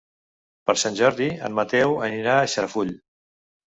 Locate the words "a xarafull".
2.43-2.95